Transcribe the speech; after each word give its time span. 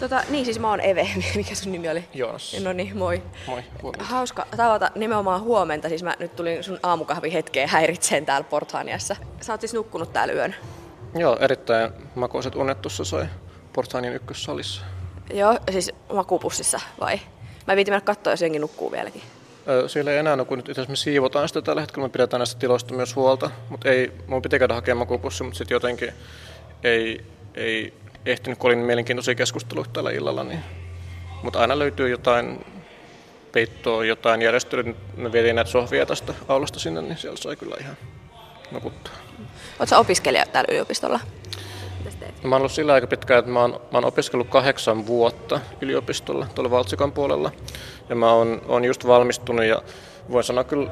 Tota, 0.00 0.22
niin 0.28 0.44
siis 0.44 0.58
mä 0.58 0.70
oon 0.70 0.80
Eve, 0.80 1.08
mikä 1.36 1.54
sun 1.54 1.72
nimi 1.72 1.88
oli? 1.88 2.04
Joonas. 2.14 2.56
No 2.64 2.72
niin, 2.72 2.98
moi. 2.98 3.22
Moi, 3.46 3.62
huomenta. 3.82 4.04
Hauska 4.04 4.46
tavata 4.56 4.90
nimenomaan 4.94 5.40
huomenta, 5.40 5.88
siis 5.88 6.02
mä 6.02 6.14
nyt 6.18 6.36
tulin 6.36 6.64
sun 6.64 6.78
aamukahvi 6.82 7.32
hetkeen 7.32 7.68
häiritseen 7.68 8.26
täällä 8.26 8.46
Porthaniassa. 8.50 9.16
Sä 9.40 9.52
oot 9.52 9.60
siis 9.60 9.74
nukkunut 9.74 10.12
täällä 10.12 10.34
yön? 10.34 10.54
Joo, 11.16 11.36
erittäin 11.40 11.92
makoiset 12.14 12.54
unet 12.56 12.82
tuossa 12.82 13.04
soi 13.04 13.26
Porthanin 13.72 14.12
ykkössalissa. 14.14 14.82
Joo, 15.34 15.58
siis 15.70 15.92
makuupussissa 16.12 16.80
vai? 17.00 17.20
Mä 17.66 17.76
viitin 17.76 17.92
mennä 17.94 18.04
katsoa, 18.04 18.32
jos 18.32 18.42
jengi 18.42 18.58
nukkuu 18.58 18.92
vieläkin. 18.92 19.22
Ö, 19.68 19.88
Siellä 19.88 20.10
ei 20.10 20.18
enää 20.18 20.36
nuku, 20.36 20.54
nyt 20.54 20.68
itse 20.68 20.84
me 20.88 20.96
siivotaan 20.96 21.48
sitä 21.48 21.62
tällä 21.62 21.80
hetkellä, 21.80 22.08
me 22.08 22.12
pidetään 22.12 22.38
näistä 22.38 22.58
tiloista 22.60 22.94
myös 22.94 23.16
huolta, 23.16 23.50
mutta 23.68 23.90
ei, 23.90 24.12
mun 24.26 24.42
piti 24.42 24.58
käydä 24.58 24.74
hakemaan 24.74 24.98
makupussi, 24.98 25.44
mutta 25.44 25.58
sitten 25.58 25.74
jotenkin 25.74 26.12
ei, 26.84 27.24
ei 27.54 27.94
ehtinyt, 28.26 28.58
kun 28.58 28.68
oli 28.68 28.76
niin 28.76 28.86
mielenkiintoisia 28.86 29.34
keskusteluja 29.34 29.88
tällä 29.92 30.10
illalla, 30.10 30.44
niin, 30.44 30.60
mutta 31.42 31.58
aina 31.58 31.78
löytyy 31.78 32.08
jotain 32.08 32.64
peittoa, 33.52 34.04
jotain 34.04 34.42
järjestelyä. 34.42 34.94
Me 35.16 35.32
vietiin 35.32 35.56
näitä 35.56 35.70
sohvia 35.70 36.06
tästä 36.06 36.34
aulasta 36.48 36.78
sinne, 36.78 37.02
niin 37.02 37.18
siellä 37.18 37.36
sai 37.36 37.56
kyllä 37.56 37.76
ihan 37.80 37.96
nukuttaa. 38.70 39.12
Sä 39.84 39.98
opiskelija 39.98 40.46
täällä 40.46 40.72
yliopistolla? 40.72 41.20
No, 42.42 42.48
mä 42.48 42.54
oon 42.54 42.60
ollut 42.60 42.72
sillä 42.72 42.92
aika 42.92 43.06
pitkään, 43.06 43.38
että 43.38 43.50
mä 43.50 43.60
oon, 43.60 43.70
mä 43.70 43.98
oon 43.98 44.04
opiskellut 44.04 44.48
kahdeksan 44.48 45.06
vuotta 45.06 45.60
yliopistolla 45.80 46.46
tuolla 46.54 46.70
Valtsikan 46.70 47.12
puolella. 47.12 47.52
Ja 48.08 48.14
mä 48.14 48.32
oon, 48.32 48.62
oon 48.68 48.84
just 48.84 49.06
valmistunut 49.06 49.64
ja 49.64 49.82
voin 50.30 50.44
sanoa 50.44 50.64
kyllä 50.64 50.90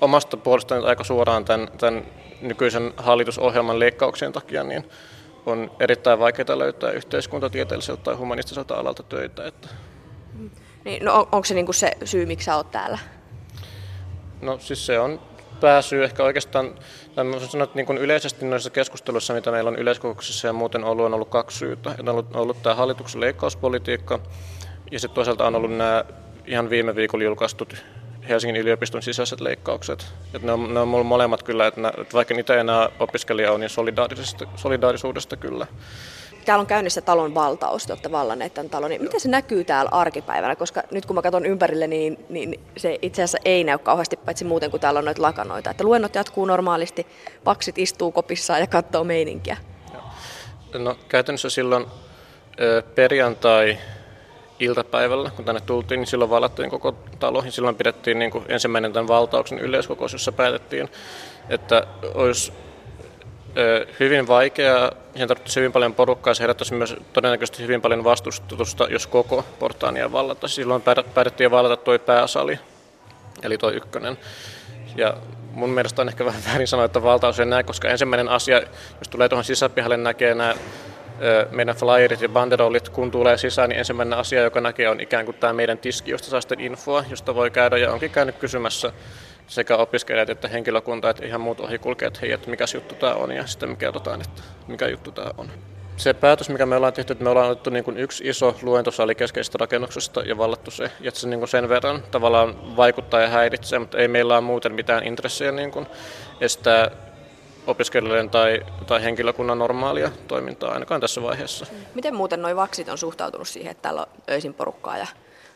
omasta 0.00 0.36
puolestani 0.36 0.86
aika 0.86 1.04
suoraan 1.04 1.44
tämän, 1.44 1.68
tämän 1.78 2.06
nykyisen 2.40 2.92
hallitusohjelman 2.96 3.78
leikkauksien 3.78 4.32
takia, 4.32 4.64
niin 4.64 4.84
on 5.46 5.70
erittäin 5.80 6.18
vaikeaa 6.18 6.58
löytää 6.58 6.90
yhteiskuntatieteelliseltä 6.90 8.02
tai 8.02 8.14
humanistiselta 8.14 8.74
alalta 8.74 9.02
töitä. 9.02 9.46
Että 9.46 9.68
Niin, 10.84 11.04
no 11.04 11.14
on, 11.14 11.26
onko 11.32 11.44
se 11.44 11.54
niinku 11.54 11.72
se 11.72 11.92
syy, 12.04 12.26
miksi 12.26 12.44
sä 12.44 12.56
oot 12.56 12.70
täällä? 12.70 12.98
No 14.42 14.58
siis 14.58 14.86
se 14.86 14.98
on 14.98 15.20
pääsyy 15.60 16.04
ehkä 16.04 16.24
oikeastaan, 16.24 16.74
tai 17.14 17.24
mä 17.24 17.40
sanoa, 17.40 17.64
että 17.64 17.76
niin 17.76 17.86
kuin 17.86 17.98
yleisesti 17.98 18.46
noissa 18.46 18.70
keskusteluissa, 18.70 19.34
mitä 19.34 19.50
meillä 19.50 19.68
on 19.68 19.78
yleiskokouksessa 19.78 20.46
ja 20.46 20.52
muuten 20.52 20.84
ollut, 20.84 21.06
on 21.06 21.14
ollut 21.14 21.28
kaksi 21.28 21.58
syytä. 21.58 21.90
Että 21.90 22.02
on 22.02 22.08
ollut, 22.08 22.36
ollut 22.36 22.62
tämä 22.62 22.74
hallituksen 22.74 23.20
leikkauspolitiikka 23.20 24.20
ja 24.90 25.00
sitten 25.00 25.14
toisaalta 25.14 25.46
on 25.46 25.54
ollut 25.54 25.76
nämä 25.76 26.04
ihan 26.46 26.70
viime 26.70 26.94
viikolla 26.94 27.24
julkaistut 27.24 27.84
Helsingin 28.28 28.56
yliopiston 28.56 29.02
sisäiset 29.02 29.40
leikkaukset. 29.40 30.06
Että 30.34 30.46
ne, 30.46 30.52
on, 30.52 30.74
ne 30.74 30.80
on 30.80 30.88
mulla 30.88 31.04
molemmat 31.04 31.42
kyllä, 31.42 31.66
että, 31.66 31.92
että 32.00 32.12
vaikka 32.12 32.34
niitä 32.34 32.54
ei 32.54 32.60
enää 32.60 32.88
opiskelija 33.00 33.52
on, 33.52 33.60
niin 33.60 33.70
solidaarisuudesta, 33.70 34.46
solidaarisuudesta 34.56 35.36
kyllä. 35.36 35.66
Täällä 36.44 36.60
on 36.60 36.66
käynnissä 36.66 37.00
talon 37.00 37.34
valtaus, 37.34 37.86
te 37.86 37.92
olette 37.92 38.10
vallanneet 38.10 38.54
tämän 38.54 38.70
talon. 38.70 38.90
Niin 38.90 39.02
miten 39.02 39.20
se 39.20 39.28
näkyy 39.28 39.64
täällä 39.64 39.90
arkipäivänä? 39.92 40.56
Koska 40.56 40.82
nyt 40.90 41.06
kun 41.06 41.16
mä 41.16 41.22
katson 41.22 41.46
ympärille, 41.46 41.86
niin, 41.86 42.24
niin 42.28 42.60
se 42.76 42.98
itse 43.02 43.22
asiassa 43.22 43.38
ei 43.44 43.64
näy 43.64 43.78
kauheasti, 43.78 44.16
paitsi 44.16 44.44
muuten 44.44 44.70
kuin 44.70 44.80
täällä 44.80 44.98
on 44.98 45.04
noita 45.04 45.22
lakanoita. 45.22 45.70
Että 45.70 45.84
luennot 45.84 46.14
jatkuu 46.14 46.44
normaalisti, 46.44 47.06
paksit 47.44 47.78
istuu 47.78 48.12
kopissaan 48.12 48.60
ja 48.60 48.66
katsoo 48.66 49.04
meininkiä. 49.04 49.56
No 50.78 50.96
käytännössä 51.08 51.50
silloin 51.50 51.86
perjantai 52.94 53.78
iltapäivällä, 54.60 55.30
kun 55.30 55.44
tänne 55.44 55.60
tultiin, 55.60 56.00
niin 56.00 56.06
silloin 56.06 56.30
valattiin 56.30 56.70
koko 56.70 56.92
talo. 57.18 57.42
Ja 57.44 57.52
silloin 57.52 57.76
pidettiin 57.76 58.18
niin 58.18 58.30
kuin 58.30 58.44
ensimmäinen 58.48 58.92
tämän 58.92 59.08
valtauksen 59.08 59.58
yleiskokous, 59.58 60.12
jossa 60.12 60.32
päätettiin, 60.32 60.88
että 61.48 61.86
olisi 62.14 62.52
hyvin 64.00 64.28
vaikeaa, 64.28 64.92
siihen 65.12 65.28
tarvitsisi 65.28 65.60
hyvin 65.60 65.72
paljon 65.72 65.94
porukkaa, 65.94 66.34
se 66.34 66.42
herättäisi 66.42 66.74
myös 66.74 66.96
todennäköisesti 67.12 67.62
hyvin 67.62 67.80
paljon 67.80 68.04
vastustusta, 68.04 68.86
jos 68.90 69.06
koko 69.06 69.44
Portaania 69.58 70.12
vallata. 70.12 70.48
Silloin 70.48 70.82
päätettiin 71.14 71.50
vallata 71.50 71.76
tuo 71.76 71.98
pääsali, 71.98 72.58
eli 73.42 73.58
tuo 73.58 73.70
ykkönen. 73.70 74.18
Ja 74.96 75.14
mun 75.50 75.70
mielestä 75.70 76.02
on 76.02 76.08
ehkä 76.08 76.24
vähän 76.24 76.42
väärin 76.48 76.66
sanoa, 76.66 76.84
että 76.84 77.02
valtaus 77.02 77.40
ei 77.40 77.46
näe, 77.46 77.62
koska 77.62 77.88
ensimmäinen 77.88 78.28
asia, 78.28 78.58
jos 78.98 79.08
tulee 79.10 79.28
tuohon 79.28 79.44
sisäpihalle, 79.44 79.96
näkee 79.96 80.34
nämä 80.34 80.54
meidän 81.50 81.76
flyerit 81.76 82.20
ja 82.20 82.28
banderollit, 82.28 82.88
kun 82.88 83.10
tulee 83.10 83.38
sisään, 83.38 83.68
niin 83.68 83.78
ensimmäinen 83.78 84.18
asia, 84.18 84.42
joka 84.42 84.60
näkee, 84.60 84.88
on 84.88 85.00
ikään 85.00 85.24
kuin 85.24 85.36
tämä 85.36 85.52
meidän 85.52 85.78
tiski, 85.78 86.10
josta 86.10 86.28
saa 86.28 86.40
sitten 86.40 86.60
infoa, 86.60 87.04
josta 87.10 87.34
voi 87.34 87.50
käydä, 87.50 87.76
ja 87.76 87.92
onkin 87.92 88.10
käynyt 88.10 88.38
kysymässä 88.38 88.92
sekä 89.46 89.76
opiskelijat 89.76 90.30
että 90.30 90.48
henkilökunta, 90.48 91.10
että 91.10 91.26
ihan 91.26 91.40
muut 91.40 91.60
ohikulkijat, 91.60 92.22
hei, 92.22 92.32
että 92.32 92.50
mikä 92.50 92.64
juttu 92.74 92.94
tämä 92.94 93.14
on, 93.14 93.32
ja 93.32 93.46
sitten 93.46 93.68
me 93.68 93.76
kerrotaan, 93.76 94.20
että 94.20 94.42
mikä 94.66 94.88
juttu 94.88 95.12
tämä 95.12 95.30
on. 95.38 95.50
Se 95.96 96.14
päätös, 96.14 96.48
mikä 96.48 96.66
me 96.66 96.76
ollaan 96.76 96.92
tehty, 96.92 97.12
että 97.12 97.24
me 97.24 97.30
ollaan 97.30 97.50
otettu 97.50 97.70
niin 97.70 97.84
kuin 97.84 97.96
yksi 97.96 98.28
iso 98.28 98.56
luentosali 98.62 99.14
keskeisestä 99.14 99.58
rakennuksesta 99.60 100.20
ja 100.20 100.38
vallattu 100.38 100.70
se, 100.70 100.90
että 101.02 101.20
se 101.20 101.28
niin 101.28 101.38
kuin 101.38 101.48
sen 101.48 101.68
verran 101.68 102.02
tavallaan 102.10 102.76
vaikuttaa 102.76 103.20
ja 103.20 103.28
häiritsee, 103.28 103.78
mutta 103.78 103.98
ei 103.98 104.08
meillä 104.08 104.34
ole 104.34 104.40
muuten 104.40 104.72
mitään 104.72 105.04
intressejä 105.04 105.52
niin 105.52 105.70
kuin 105.70 105.86
estää 106.40 106.90
opiskelijoiden 107.66 108.30
tai, 108.30 108.62
tai 108.86 109.02
henkilökunnan 109.02 109.58
normaalia 109.58 110.10
toimintaa 110.28 110.72
ainakaan 110.72 111.00
tässä 111.00 111.22
vaiheessa. 111.22 111.66
Miten 111.94 112.14
muuten 112.14 112.42
noi 112.42 112.56
vaksit 112.56 112.88
on 112.88 112.98
suhtautunut 112.98 113.48
siihen, 113.48 113.70
että 113.70 113.82
täällä 113.82 114.00
on 114.00 114.06
öisin 114.30 114.54
porukkaa 114.54 114.98
ja 114.98 115.06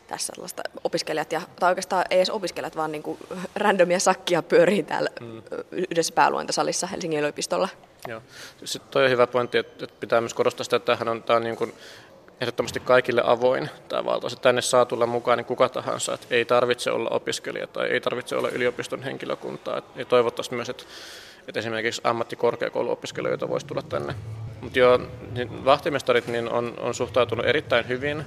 tässä 0.07 0.33
sellaista 0.35 0.63
opiskelijat, 0.83 1.31
ja, 1.31 1.41
tai 1.59 1.69
oikeastaan 1.69 2.05
ei 2.09 2.17
edes 2.17 2.29
opiskelijat, 2.29 2.75
vaan 2.75 2.91
niin 2.91 3.03
kuin 3.03 3.17
randomia 3.55 3.99
sakkia 3.99 4.43
pyörii 4.43 4.83
täällä 4.83 5.09
mm. 5.21 5.41
yhdessä 5.71 6.13
pääluentosalissa 6.13 6.87
Helsingin 6.87 7.19
yliopistolla. 7.19 7.69
Joo. 8.07 8.21
Sitten 8.65 8.91
toi 8.91 9.03
on 9.05 9.11
hyvä 9.11 9.27
pointti, 9.27 9.57
että 9.57 9.87
pitää 9.99 10.21
myös 10.21 10.33
korostaa 10.33 10.63
sitä, 10.63 10.75
että 10.75 10.85
tämähän 10.85 11.07
on, 11.07 11.23
tämä 11.23 11.37
on 11.37 11.43
niin 11.43 11.55
kuin 11.55 11.73
ehdottomasti 12.41 12.79
kaikille 12.79 13.21
avoin 13.25 13.69
tämä 13.89 14.05
valtaus. 14.05 14.35
Tänne 14.35 14.61
saa 14.61 14.85
tulla 14.85 15.05
mukaan 15.05 15.37
niin 15.37 15.45
kuka 15.45 15.69
tahansa, 15.69 16.13
että 16.13 16.27
ei 16.29 16.45
tarvitse 16.45 16.91
olla 16.91 17.09
opiskelija 17.09 17.67
tai 17.67 17.87
ei 17.87 18.01
tarvitse 18.01 18.35
olla 18.35 18.49
yliopiston 18.49 19.03
henkilökuntaa. 19.03 19.77
Et- 19.77 19.85
Ja 19.95 20.05
toivottavasti 20.05 20.55
myös, 20.55 20.69
että, 20.69 20.83
että 21.49 21.59
esimerkiksi 21.59 22.01
ammattikorkeakouluopiskelijoita 22.03 23.49
voisi 23.49 23.65
tulla 23.65 23.81
tänne. 23.81 24.15
Mutta 24.61 24.79
joo, 24.79 24.99
niin 25.31 25.65
vahtimestarit 25.65 26.27
niin 26.27 26.49
on, 26.49 26.73
on 26.79 26.93
suhtautunut 26.93 27.45
erittäin 27.45 27.87
hyvin. 27.87 28.23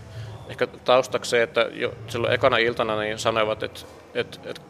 Ehkä 0.49 0.67
taustaksi 0.67 1.39
että 1.39 1.69
jo 1.73 1.95
silloin 2.09 2.33
ekana 2.33 2.57
iltana 2.57 3.01
niin 3.01 3.19
sanoivat, 3.19 3.63
että, 3.63 3.81
että, 4.15 4.39
että 4.45 4.61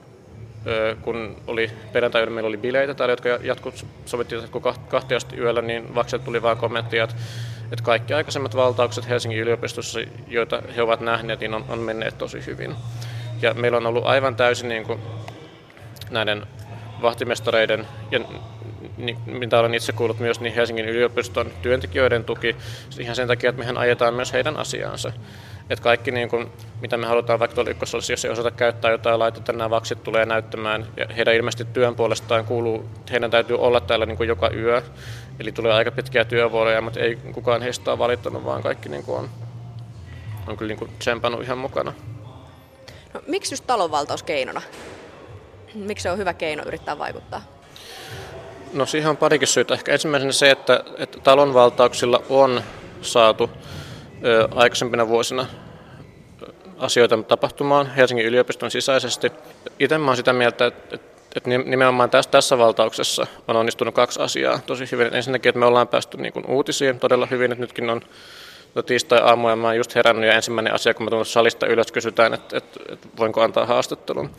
kun 1.02 1.36
oli 1.46 1.70
perjantai 1.92 2.26
meillä 2.26 2.48
oli 2.48 2.56
bileitä 2.56 2.94
täällä, 2.94 3.12
jotka 3.12 3.28
jatkut 3.28 3.86
sovittiin 4.04 4.40
jatkuu 4.40 4.60
kah- 4.60 4.88
kahteen 4.88 5.16
asti 5.16 5.36
yöllä, 5.36 5.62
niin 5.62 5.94
Vakselta 5.94 6.24
tuli 6.24 6.42
vain 6.42 6.58
kommenttia, 6.58 7.04
että, 7.04 7.16
että 7.72 7.84
kaikki 7.84 8.14
aikaisemmat 8.14 8.56
valtaukset 8.56 9.08
Helsingin 9.08 9.40
yliopistossa, 9.40 10.00
joita 10.28 10.62
he 10.76 10.82
ovat 10.82 11.00
nähneet, 11.00 11.40
niin 11.40 11.54
on, 11.54 11.64
on 11.68 11.78
menneet 11.78 12.18
tosi 12.18 12.46
hyvin. 12.46 12.74
Ja 13.42 13.54
meillä 13.54 13.76
on 13.76 13.86
ollut 13.86 14.06
aivan 14.06 14.36
täysin 14.36 14.68
niin 14.68 14.84
kuin 14.84 15.00
näiden 16.10 16.46
vahtimestareiden 17.02 17.86
ja 18.10 18.20
niin, 18.96 19.18
mitä 19.26 19.58
olen 19.58 19.74
itse 19.74 19.92
kuullut 19.92 20.18
myös 20.18 20.40
niin 20.40 20.54
Helsingin 20.54 20.88
yliopiston 20.88 21.52
työntekijöiden 21.62 22.24
tuki 22.24 22.56
ihan 22.98 23.16
sen 23.16 23.28
takia, 23.28 23.50
että 23.50 23.60
mehän 23.60 23.78
ajetaan 23.78 24.14
myös 24.14 24.32
heidän 24.32 24.56
asiaansa. 24.56 25.12
Että 25.70 25.82
kaikki, 25.82 26.10
niin 26.10 26.28
kuin, 26.28 26.52
mitä 26.80 26.96
me 26.96 27.06
halutaan 27.06 27.38
vaikka 27.38 27.54
tuolla 27.54 27.70
ykkösosassa, 27.70 28.12
jos 28.12 28.24
ei 28.24 28.30
osata 28.30 28.50
käyttää 28.50 28.90
jotain 28.90 29.18
laitetta, 29.18 29.52
nämä 29.52 29.70
vaksit 29.70 30.02
tulee 30.02 30.26
näyttämään. 30.26 30.86
Ja 30.96 31.06
heidän 31.16 31.34
ilmeisesti 31.34 31.64
työn 31.64 31.94
puolestaan 31.94 32.44
kuuluu, 32.44 32.88
heidän 33.10 33.30
täytyy 33.30 33.58
olla 33.58 33.80
täällä 33.80 34.06
niin 34.06 34.28
joka 34.28 34.50
yö. 34.50 34.82
Eli 35.40 35.52
tulee 35.52 35.72
aika 35.72 35.90
pitkiä 35.90 36.24
työvuoroja, 36.24 36.80
mutta 36.80 37.00
ei 37.00 37.16
kukaan 37.16 37.62
heistä 37.62 37.90
ole 37.90 37.98
valittanut, 37.98 38.44
vaan 38.44 38.62
kaikki 38.62 38.88
niin 38.88 39.04
on, 39.08 39.30
on 40.46 40.56
kyllä 40.56 40.74
niin 40.74 40.90
tsempannut 40.98 41.42
ihan 41.42 41.58
mukana. 41.58 41.92
No, 43.14 43.20
miksi 43.26 43.52
just 43.54 43.66
talonvaltaus 43.66 44.22
keinona? 44.22 44.62
Miksi 45.74 46.02
se 46.02 46.10
on 46.10 46.18
hyvä 46.18 46.34
keino 46.34 46.62
yrittää 46.66 46.98
vaikuttaa? 46.98 47.42
No 48.72 48.86
siihen 48.86 49.10
on 49.10 49.16
parikin 49.16 49.48
syytä. 49.48 49.74
Ehkä 49.74 49.92
ensimmäisenä 49.92 50.32
se, 50.32 50.50
että, 50.50 50.84
että 50.98 51.18
talonvaltauksilla 51.20 52.22
on 52.28 52.62
saatu 53.02 53.50
ö, 54.24 54.48
aikaisempina 54.54 55.08
vuosina 55.08 55.46
asioita 56.78 57.22
tapahtumaan 57.22 57.94
Helsingin 57.94 58.26
yliopiston 58.26 58.70
sisäisesti. 58.70 59.32
Itse 59.78 59.96
olen 59.96 60.16
sitä 60.16 60.32
mieltä, 60.32 60.66
että, 60.66 60.94
että 60.94 61.12
että 61.36 61.50
nimenomaan 61.50 62.10
tässä, 62.10 62.30
tässä 62.30 62.58
valtauksessa 62.58 63.26
on 63.48 63.56
onnistunut 63.56 63.94
kaksi 63.94 64.20
asiaa 64.22 64.60
tosi 64.66 64.88
hyvin. 64.92 65.14
Ensinnäkin, 65.14 65.50
että 65.50 65.58
me 65.58 65.66
ollaan 65.66 65.88
päästy 65.88 66.16
niin 66.16 66.32
kuin 66.32 66.46
uutisiin 66.46 67.00
todella 67.00 67.26
hyvin, 67.26 67.52
että 67.52 67.60
nytkin 67.60 67.90
on 67.90 68.00
no, 68.74 68.82
tiistai-aamu 68.82 69.48
ja 69.48 69.56
mä 69.56 69.66
oon 69.66 69.76
just 69.76 69.94
herännyt 69.94 70.28
ja 70.28 70.34
ensimmäinen 70.34 70.74
asia, 70.74 70.94
kun 70.94 71.04
mä 71.04 71.10
tulen 71.10 71.24
salista 71.24 71.66
ylös, 71.66 71.92
kysytään, 71.92 72.34
että, 72.34 72.56
että, 72.56 72.80
että 72.88 73.08
voinko 73.18 73.42
antaa 73.42 73.66
haastattelun. 73.66 74.30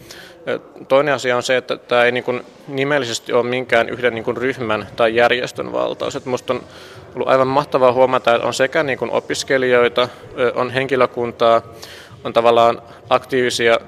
Toinen 0.88 1.13
asia 1.13 1.35
on 1.35 1.44
se, 1.44 1.57
että 1.57 1.77
tämä 1.77 2.03
ei 2.03 2.12
niin 2.12 2.24
kuin 2.24 2.45
nimellisesti 2.68 3.33
ole 3.33 3.44
minkään 3.44 3.89
yhden 3.89 4.15
niin 4.15 4.24
kuin 4.24 4.38
ryhmän 4.38 4.88
tai 4.95 5.15
järjestön 5.15 5.71
valtaus. 5.71 6.15
Että 6.15 6.30
musta 6.30 6.53
on 6.53 6.63
ollut 7.15 7.27
aivan 7.27 7.47
mahtavaa 7.47 7.94
huomata, 7.94 8.35
että 8.35 8.47
on 8.47 8.53
sekä 8.53 8.83
niin 8.83 9.00
kuin 9.00 9.12
opiskelijoita, 9.12 10.09
on 10.56 10.69
henkilökuntaa, 10.69 11.62
on 12.24 12.33
tavallaan 12.33 12.81
aktiivisia 13.09 13.80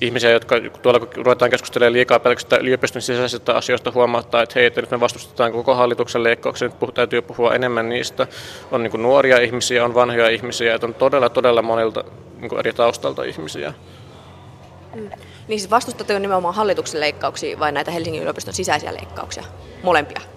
ihmisiä, 0.00 0.30
jotka 0.30 0.56
tuolla 0.82 1.00
kun 1.00 1.08
ruvetaan 1.16 1.50
keskustelemaan 1.50 1.92
liikaa 1.92 2.18
pelkästään 2.18 2.62
yliopiston 2.62 3.02
sisäisistä 3.02 3.54
asioista, 3.54 3.92
huomauttaa, 3.94 4.42
että 4.42 4.52
hei, 4.54 4.66
että 4.66 4.80
nyt 4.80 4.90
me 4.90 5.00
vastustetaan 5.00 5.52
koko 5.52 5.74
hallituksen 5.74 6.22
leikkauksia, 6.22 6.68
nyt 6.68 6.94
täytyy 6.94 7.22
puhua 7.22 7.54
enemmän 7.54 7.88
niistä. 7.88 8.26
On 8.72 8.82
niin 8.82 9.02
nuoria 9.02 9.38
ihmisiä, 9.38 9.84
on 9.84 9.94
vanhoja 9.94 10.28
ihmisiä, 10.28 10.74
että 10.74 10.86
on 10.86 10.94
todella, 10.94 11.28
todella 11.28 11.62
monilta 11.62 12.04
niin 12.40 12.58
eri 12.58 12.72
taustalta 12.72 13.24
ihmisiä. 13.24 13.74
Mm. 14.94 15.10
Niin 15.48 15.60
siis 15.60 15.70
vastustatteko 15.70 16.18
nimenomaan 16.18 16.54
hallituksen 16.54 17.00
leikkauksia 17.00 17.58
vai 17.58 17.72
näitä 17.72 17.90
Helsingin 17.90 18.22
yliopiston 18.22 18.54
sisäisiä 18.54 18.94
leikkauksia? 18.94 19.44
Molempia? 19.82 20.33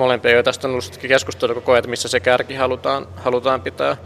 Molempia, 0.00 0.32
jo 0.32 0.42
tästä 0.42 0.68
on 0.68 0.72
ollut 0.72 0.96
keskustelua 0.96 1.54
koko 1.54 1.72
ajan, 1.72 1.78
että 1.78 1.90
missä 1.90 2.08
se 2.08 2.20
kärki 2.20 2.54
halutaan, 2.54 3.08
halutaan 3.16 3.60
pitää. 3.60 3.96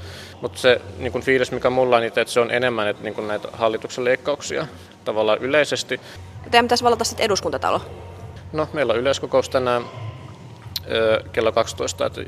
Mutta 0.41 0.59
se 0.59 0.81
niin 0.99 1.13
kun 1.13 1.23
fiilis, 1.23 1.53
mikä 1.53 1.71
mulla 1.71 1.97
on, 1.97 2.03
että 2.03 2.25
se 2.27 2.41
on 2.41 2.51
enemmän 2.51 2.89
että 2.89 3.05
niin 3.05 3.29
näitä 3.29 3.49
hallituksen 3.53 4.05
leikkauksia 4.05 4.67
tavallaan 5.05 5.39
yleisesti. 5.39 6.01
Teidän 6.51 6.65
pitäisi 6.65 6.85
valita 6.85 7.05
sitten 7.05 7.25
eduskuntatalo? 7.25 7.81
No, 8.53 8.69
meillä 8.73 8.93
on 8.93 8.99
yleiskokous 8.99 9.49
tänään 9.49 9.85
kello 11.33 11.53
12. 11.53 12.07
Että 12.07 12.25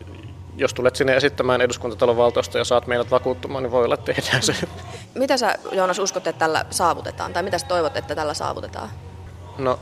jos 0.56 0.74
tulet 0.74 0.96
sinne 0.96 1.16
esittämään 1.16 1.60
eduskuntatalon 1.60 2.16
valtausta 2.16 2.58
ja 2.58 2.64
saat 2.64 2.86
meidät 2.86 3.10
vakuuttumaan, 3.10 3.62
niin 3.62 3.70
voi 3.70 3.84
olla, 3.84 3.94
että 3.94 4.12
tehdään 4.12 4.42
se. 4.42 4.54
Mitä 5.14 5.36
sä, 5.36 5.54
Joonas, 5.72 5.98
uskot, 5.98 6.26
että 6.26 6.38
tällä 6.38 6.64
saavutetaan? 6.70 7.32
Tai 7.32 7.42
mitä 7.42 7.58
sä 7.58 7.66
toivot, 7.66 7.96
että 7.96 8.14
tällä 8.14 8.34
saavutetaan? 8.34 8.88
No, 9.58 9.78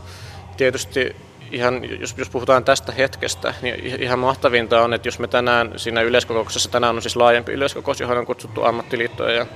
tietysti 0.57 1.17
ihan, 1.51 2.01
jos, 2.01 2.15
jos 2.19 2.31
puhutaan 2.31 2.65
tästä 2.65 2.93
hetkestä, 2.93 3.55
niin 3.63 4.03
ihan 4.03 4.19
mahtavinta 4.19 4.83
on, 4.83 4.95
että 4.95 5.09
jos 5.09 5.19
me 5.19 5.27
tänään 5.27 5.73
siinä 5.77 6.03
yleiskokouksessa, 6.03 6.71
tänään 6.71 6.97
on 6.97 7.03
siis 7.03 7.17
laajempi 7.17 7.53
yleiskokous, 7.53 8.01
johon 8.01 8.19
on 8.19 8.27
kutsuttu 8.27 8.63
ammattiliittoja 8.63 9.35
ja 9.35 9.47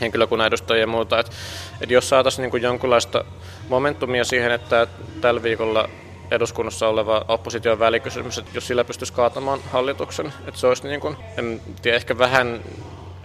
henkilökunnan 0.00 0.46
edustajia 0.46 0.80
ja 0.80 0.86
muuta, 0.86 1.18
että, 1.18 1.32
että 1.80 1.94
jos 1.94 2.08
saataisiin 2.08 2.50
niin 2.50 2.62
jonkunlaista 2.62 3.24
momentumia 3.68 4.24
siihen, 4.24 4.52
että 4.52 4.86
tällä 5.20 5.42
viikolla 5.42 5.88
eduskunnassa 6.30 6.88
oleva 6.88 7.24
opposition 7.28 7.78
välikysymys, 7.78 8.38
että 8.38 8.50
jos 8.54 8.66
sillä 8.66 8.84
pystyisi 8.84 9.12
kaatamaan 9.12 9.60
hallituksen, 9.70 10.32
että 10.46 10.60
se 10.60 10.66
olisi 10.66 10.88
niin 10.88 11.00
kuin, 11.00 11.16
en 11.38 11.60
tiedä, 11.82 11.96
ehkä 11.96 12.18
vähän 12.18 12.60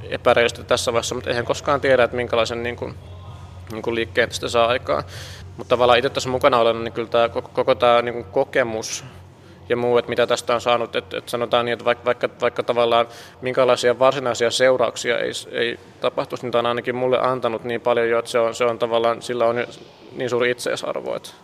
epäreilusti 0.10 0.64
tässä 0.64 0.94
vaiheessa, 0.94 1.16
mutta 1.16 1.30
eihän 1.30 1.46
koskaan 1.46 1.82
tiedä, 1.82 2.04
että 2.04 2.16
minkälaisen 2.16 2.64
niin 2.64 2.76
kuin, 2.76 2.96
niin 3.72 3.82
kuin 3.82 3.96
liikkeen 3.96 4.30
tästä 4.30 4.50
saa 4.50 4.68
aikaan. 4.68 5.04
Mutta 5.60 5.70
tavallaan 5.70 6.00
itse 6.00 6.10
tässä 6.10 6.30
mukana 6.30 6.58
olen, 6.58 6.84
niin 6.84 6.94
kyllä 6.94 7.08
tämä, 7.08 7.30
koko, 7.30 7.76
tämä 7.76 8.02
niin 8.02 8.24
kokemus 8.24 9.04
ja 9.70 9.78
muu, 9.78 9.98
että 9.98 10.10
mitä 10.10 10.28
tästä 10.28 10.56
on 10.56 10.62
saanut, 10.62 10.96
että, 10.96 11.18
että 11.18 11.32
sanotaan 11.32 11.66
niin, 11.66 11.74
että 11.74 11.86
vaikka, 11.86 12.06
vaikka, 12.06 12.30
vaikka 12.42 12.64
tavallaan 12.64 13.08
minkälaisia 13.42 14.00
varsinaisia 14.00 14.52
seurauksia 14.52 15.20
ei, 15.20 15.32
ei 15.52 15.80
tapahtuisi, 16.02 16.46
niin 16.46 16.52
tämä 16.52 16.60
on 16.60 16.66
ainakin 16.66 16.96
mulle 16.96 17.20
antanut 17.20 17.64
niin 17.64 17.82
paljon 17.82 18.10
jo, 18.10 18.20
että 18.20 18.32
se 18.32 18.40
on, 18.40 18.56
se 18.56 18.66
on 18.66 18.80
tavallaan, 18.80 19.22
sillä 19.22 19.46
on 19.46 19.56
niin 20.16 20.30
suuri 20.30 20.52
itseisarvo, 20.52 21.16
että 21.16 21.30